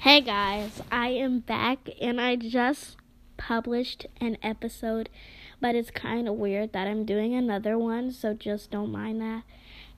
Hey 0.00 0.22
guys, 0.22 0.80
I 0.90 1.08
am 1.08 1.40
back 1.40 1.90
and 2.00 2.18
I 2.22 2.34
just 2.34 2.96
published 3.36 4.06
an 4.18 4.38
episode, 4.42 5.10
but 5.60 5.74
it's 5.74 5.90
kind 5.90 6.26
of 6.26 6.36
weird 6.36 6.72
that 6.72 6.88
I'm 6.88 7.04
doing 7.04 7.34
another 7.34 7.76
one, 7.76 8.10
so 8.10 8.32
just 8.32 8.70
don't 8.70 8.90
mind 8.90 9.20
that. 9.20 9.42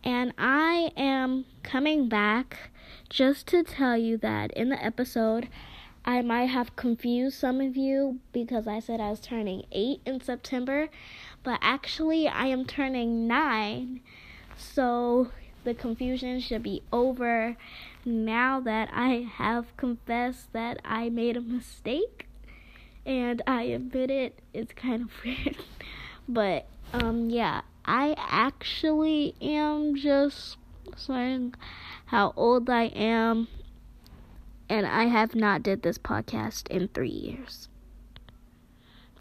And 0.02 0.32
I 0.36 0.90
am 0.96 1.44
coming 1.62 2.08
back 2.08 2.72
just 3.10 3.46
to 3.48 3.62
tell 3.62 3.96
you 3.96 4.16
that 4.16 4.50
in 4.54 4.70
the 4.70 4.84
episode, 4.84 5.48
I 6.04 6.20
might 6.20 6.46
have 6.46 6.74
confused 6.74 7.38
some 7.38 7.60
of 7.60 7.76
you 7.76 8.18
because 8.32 8.66
I 8.66 8.80
said 8.80 9.00
I 9.00 9.10
was 9.10 9.20
turning 9.20 9.66
8 9.70 10.00
in 10.04 10.20
September, 10.20 10.88
but 11.44 11.60
actually 11.62 12.26
I 12.26 12.46
am 12.46 12.64
turning 12.64 13.28
9. 13.28 14.00
So 14.56 15.28
the 15.64 15.74
confusion 15.74 16.40
should 16.40 16.62
be 16.62 16.82
over 16.92 17.56
now 18.04 18.60
that 18.60 18.88
I 18.92 19.28
have 19.36 19.76
confessed 19.76 20.52
that 20.52 20.80
I 20.84 21.08
made 21.08 21.36
a 21.36 21.40
mistake 21.40 22.28
and 23.06 23.42
I 23.46 23.62
admit 23.64 24.10
it. 24.10 24.40
It's 24.52 24.72
kind 24.72 25.02
of 25.02 25.10
weird. 25.24 25.56
but 26.28 26.66
um 26.92 27.30
yeah, 27.30 27.62
I 27.84 28.14
actually 28.18 29.34
am 29.40 29.96
just 29.96 30.56
saying 30.96 31.54
how 32.06 32.32
old 32.36 32.68
I 32.68 32.84
am 32.84 33.48
and 34.68 34.86
I 34.86 35.04
have 35.04 35.34
not 35.34 35.62
did 35.62 35.82
this 35.82 35.98
podcast 35.98 36.68
in 36.68 36.88
3 36.88 37.08
years. 37.08 37.68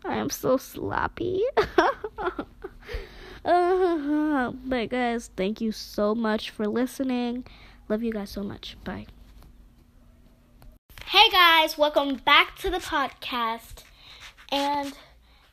I 0.03 0.15
am 0.15 0.29
so 0.29 0.57
sloppy. 0.57 1.43
But 3.43 4.89
guys, 4.89 5.29
thank 5.35 5.61
you 5.61 5.71
so 5.71 6.13
much 6.15 6.49
for 6.49 6.67
listening. 6.67 7.45
Love 7.89 8.03
you 8.03 8.11
guys 8.11 8.29
so 8.29 8.43
much. 8.43 8.77
Bye. 8.83 9.07
Hey 11.05 11.29
guys, 11.31 11.77
welcome 11.77 12.15
back 12.15 12.55
to 12.59 12.69
the 12.69 12.77
podcast. 12.77 13.83
And 14.51 14.93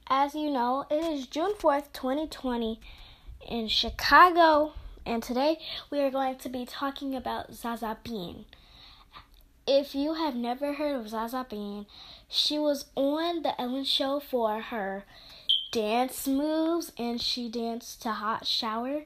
as 0.09 0.35
you 0.35 0.51
know, 0.51 0.87
it 0.91 1.03
is 1.03 1.27
June 1.27 1.55
4th, 1.59 1.93
2020 1.93 2.81
in 3.49 3.69
Chicago. 3.69 4.75
And 5.05 5.23
today 5.23 5.59
we 5.91 6.01
are 6.01 6.11
going 6.11 6.37
to 6.37 6.49
be 6.49 6.67
talking 6.67 7.15
about 7.15 7.55
Zaza 7.55 7.99
Bean. 8.05 8.45
If 9.67 9.95
you 9.95 10.15
have 10.15 10.35
never 10.35 10.75
heard 10.75 10.95
of 10.97 11.09
Zaza 11.09 11.47
Bean, 11.49 11.87
she 12.29 12.59
was 12.59 12.87
on 12.95 13.43
the 13.43 13.61
Ellen 13.61 13.85
Show 13.85 14.21
for 14.21 14.61
her 14.61 15.05
dance 15.71 16.27
moves 16.27 16.93
and 16.99 17.21
she 17.21 17.49
danced 17.49 18.03
to 18.03 18.13
Hot 18.13 18.47
Shower 18.47 19.05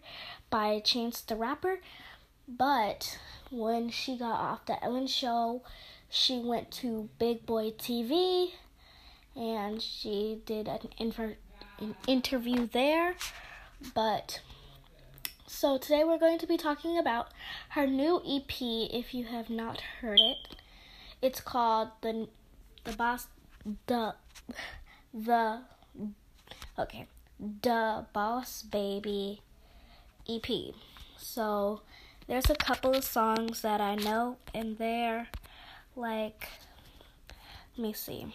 by 0.50 0.80
Chance 0.80 1.20
the 1.22 1.36
Rapper. 1.36 1.80
But 2.48 3.18
when 3.50 3.90
she 3.90 4.16
got 4.16 4.40
off 4.40 4.66
the 4.66 4.82
Ellen 4.82 5.06
show, 5.06 5.62
she 6.08 6.38
went 6.38 6.70
to 6.72 7.08
Big 7.18 7.46
Boy 7.46 7.70
TV 7.70 8.50
and 9.34 9.80
she 9.80 10.42
did 10.44 10.68
an, 10.68 10.88
infer- 10.98 11.36
an 11.78 11.94
interview 12.06 12.66
there. 12.66 13.14
But 13.94 14.40
so 15.46 15.78
today 15.78 16.04
we're 16.04 16.18
going 16.18 16.38
to 16.38 16.46
be 16.46 16.56
talking 16.56 16.98
about 16.98 17.28
her 17.70 17.86
new 17.86 18.18
EP 18.18 18.52
if 18.60 19.14
you 19.14 19.24
have 19.24 19.50
not 19.50 19.80
heard 20.00 20.20
it. 20.20 20.56
It's 21.20 21.40
called 21.40 21.90
the 22.00 22.28
the 22.84 22.92
boss 22.92 23.28
the 23.86 24.14
the 25.14 25.60
Okay, 26.78 27.06
the 27.38 28.06
Boss 28.14 28.62
Baby 28.62 29.42
EP. 30.26 30.74
So 31.18 31.82
there's 32.26 32.48
a 32.48 32.54
couple 32.54 32.94
of 32.94 33.04
songs 33.04 33.60
that 33.60 33.80
I 33.82 33.94
know 33.94 34.38
in 34.54 34.76
there, 34.76 35.28
like, 35.94 36.48
let 37.76 37.82
me 37.82 37.92
see. 37.92 38.34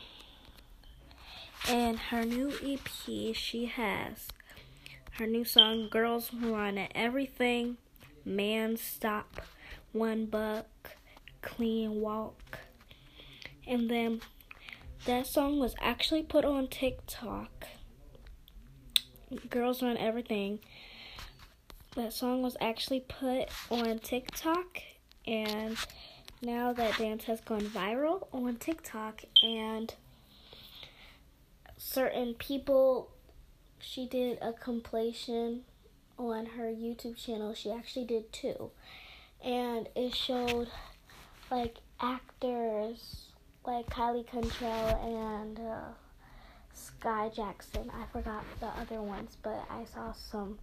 In 1.68 1.98
her 1.98 2.26
new 2.26 2.54
EP, 2.64 2.88
she 3.34 3.66
has 3.66 4.28
her 5.14 5.26
new 5.26 5.44
song, 5.44 5.90
Girls 5.90 6.30
at 6.44 6.92
Everything, 6.94 7.78
Man 8.24 8.78
Stop, 8.78 9.42
One 9.94 10.28
Buck, 10.28 10.92
Clean 11.42 12.00
Walk. 12.00 12.60
And 13.66 13.90
then 13.90 14.22
that 15.08 15.26
song 15.26 15.58
was 15.58 15.74
actually 15.82 16.22
put 16.22 16.46
on 16.46 16.68
TikTok 16.68 17.57
Girls 19.50 19.84
Run 19.84 19.98
Everything. 19.98 20.60
That 21.96 22.14
song 22.14 22.42
was 22.42 22.56
actually 22.62 23.02
put 23.02 23.50
on 23.70 24.00
TikTok, 24.00 24.80
and 25.26 25.76
now 26.42 26.72
that 26.72 26.98
dance 26.98 27.26
has 27.26 27.42
gone 27.42 27.62
viral 27.62 28.28
on 28.32 28.56
TikTok, 28.56 29.24
and 29.44 29.94
certain 31.78 32.36
people, 32.36 33.10
she 33.80 34.08
did 34.08 34.38
a 34.42 34.54
compilation 34.54 35.64
on 36.18 36.46
her 36.46 36.66
YouTube 36.66 37.18
channel. 37.18 37.54
She 37.54 37.70
actually 37.70 38.06
did 38.06 38.32
two, 38.32 38.72
and 39.44 39.90
it 39.96 40.16
showed 40.16 40.70
like 41.52 41.78
actors 42.00 43.26
like 43.66 43.88
Kylie 43.88 44.26
Cantrall 44.26 45.04
and. 45.04 45.60
Uh, 45.60 45.88
Skai 46.78 47.34
Jackson. 47.34 47.92
I 47.92 48.06
forgot 48.12 48.44
the 48.60 48.68
other 48.68 49.02
ones, 49.02 49.38
but 49.42 49.66
I 49.70 49.86
saw 49.86 50.12
some. 50.12 50.60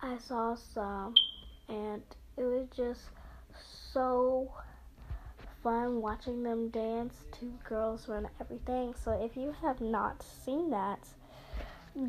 I 0.00 0.16
saw 0.18 0.54
some, 0.54 1.14
and 1.68 2.02
it 2.36 2.42
was 2.42 2.68
just 2.74 3.02
so 3.92 4.50
fun 5.62 6.00
watching 6.00 6.42
them 6.42 6.68
dance 6.70 7.14
to 7.32 7.52
Girls 7.68 8.08
Run 8.08 8.28
Everything. 8.40 8.94
So 8.94 9.12
if 9.12 9.36
you 9.36 9.54
have 9.60 9.80
not 9.80 10.22
seen 10.22 10.70
that, 10.70 11.00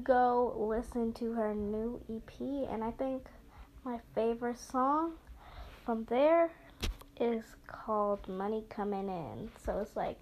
go 0.04 0.56
listen 0.58 1.14
to 1.14 1.34
her 1.34 1.54
new 1.54 2.00
EP. 2.10 2.40
And 2.72 2.84
I 2.84 2.92
think 2.92 3.28
my 3.84 4.00
favorite 4.14 4.60
song 4.60 5.14
from 5.86 6.06
there 6.06 6.52
is 7.20 7.44
called 7.68 8.28
Money 8.28 8.64
Coming 8.70 9.10
In. 9.10 9.50
So 9.66 9.80
it's 9.80 9.96
like, 9.96 10.18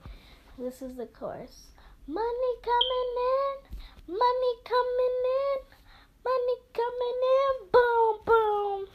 this 0.57 0.81
is 0.81 0.95
the 0.95 1.05
chorus. 1.05 1.67
Money 2.09 2.53
coming 2.63 3.11
in, 3.35 4.15
money 4.15 4.53
coming 4.63 5.17
in, 5.43 5.59
money 6.23 6.57
coming 6.73 7.19
in, 7.35 7.67
boom, 7.69 8.19
boom. 8.25 8.87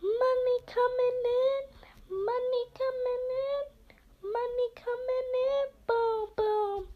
Money 0.00 0.58
coming 0.66 1.18
in, 1.26 1.60
money 2.08 2.64
coming 2.78 3.24
in, 3.48 3.64
money 4.22 4.68
coming 4.76 5.30
in, 5.50 5.66
boom, 5.88 6.28
boom. 6.36 6.86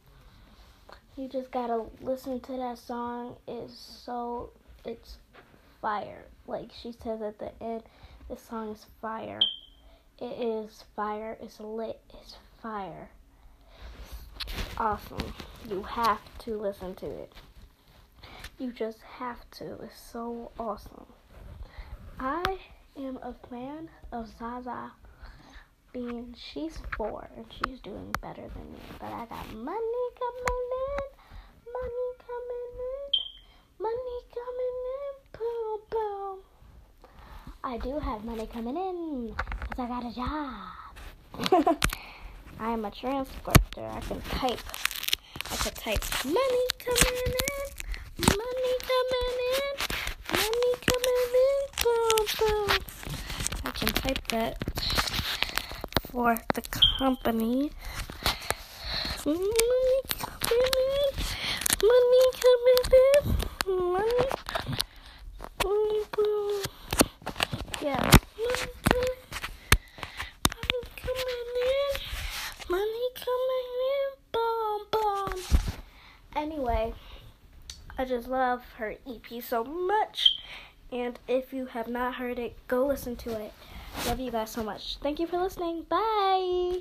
You 1.16 1.28
just 1.28 1.50
gotta 1.50 1.82
listen 2.00 2.38
to 2.38 2.52
that 2.52 2.78
song. 2.78 3.34
It's 3.48 3.74
so, 3.74 4.50
it's 4.84 5.16
fire. 5.80 6.26
Like 6.46 6.70
she 6.80 6.92
says 6.92 7.20
at 7.22 7.40
the 7.40 7.50
end, 7.60 7.82
this 8.28 8.40
song 8.40 8.70
is 8.70 8.86
fire. 9.00 9.40
It 10.20 10.40
is 10.40 10.84
fire. 10.94 11.36
It's 11.40 11.58
lit. 11.58 12.00
It's 12.20 12.36
fire 12.62 13.10
awesome. 14.82 15.32
You 15.70 15.81
have 15.84 16.19
to 16.41 16.60
listen 16.60 16.97
to 16.97 17.06
it. 17.06 17.32
You 18.59 18.72
just 18.72 19.00
have 19.03 19.48
to. 19.59 19.75
It's 19.82 20.00
so 20.00 20.50
awesome. 20.59 21.06
I 22.19 22.43
am 22.98 23.16
a 23.22 23.32
fan 23.48 23.88
of 24.10 24.28
Zaza 24.37 24.91
Bean 25.93 26.34
she's 26.37 26.78
four 26.97 27.28
and 27.37 27.47
she's 27.48 27.78
doing 27.78 28.12
better 28.22 28.43
than 28.43 28.72
me. 28.72 28.81
But 28.98 29.12
I 29.12 29.25
got 29.26 29.54
money 29.54 30.04
coming 30.19 30.65
in, 30.88 31.06
money 31.78 32.09
coming 32.26 32.72
in, 32.91 33.10
money 33.78 34.19
coming 34.34 34.78
in, 34.99 35.12
boom 35.38 35.81
boom. 35.91 36.38
I 37.62 37.78
do 37.78 38.00
have 38.00 38.25
money 38.25 38.49
coming 38.49 38.76
in 38.76 39.37
because 39.60 39.78
I 39.78 39.87
got 39.87 40.04
a 40.04 40.14
job. 41.70 41.78
I 42.62 42.70
am 42.70 42.85
a 42.85 42.93
transcriptor. 42.93 43.91
I 43.93 44.00
can 44.03 44.20
type. 44.20 44.61
I 45.50 45.56
can 45.56 45.73
type 45.73 46.05
money 46.25 46.67
coming 46.79 47.35
in, 47.50 47.69
money 48.38 48.73
coming 48.87 49.38
in, 49.50 49.75
money 50.31 50.73
coming 50.87 51.32
in, 51.43 51.59
boom, 51.82 52.26
boom. 52.38 52.79
I 53.64 53.70
can 53.73 53.88
type 53.88 54.29
that 54.29 54.59
for 56.09 56.38
the 56.55 56.62
company. 56.99 57.73
Money 59.26 60.00
coming 60.20 60.76
in, 60.87 61.12
money 61.82 62.25
coming 62.44 62.85
in, 63.03 63.82
money, 63.93 64.29
boom, 65.58 66.05
boom. 66.12 66.62
Yeah. 67.82 68.12
Anyway, 76.35 76.93
I 77.99 78.01
just 78.12 78.29
love 78.29 78.62
her 78.76 78.94
EP 79.09 79.43
so 79.43 79.64
much. 79.64 80.37
And 80.91 81.19
if 81.26 81.55
you 81.55 81.67
have 81.67 81.88
not 81.88 82.17
heard 82.17 82.38
it, 82.38 82.56
go 82.69 82.87
listen 82.87 83.17
to 83.17 83.41
it. 83.41 83.53
Love 84.06 84.20
you 84.20 84.31
guys 84.31 84.50
so 84.50 84.62
much. 84.62 84.99
Thank 84.99 85.19
you 85.19 85.26
for 85.26 85.38
listening. 85.38 85.85
Bye. 85.88 86.81